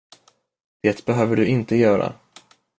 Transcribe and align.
Det 0.81 1.05
behöver 1.05 1.35
du 1.35 1.45
inte 1.47 1.75
göra. 1.75 2.13